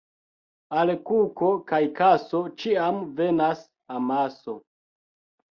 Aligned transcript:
Al 0.83 0.91
kuko 1.09 1.49
kaj 1.71 1.81
kaso 1.99 2.41
ĉiam 2.65 2.99
venas 3.21 3.63
amaso. 4.01 4.59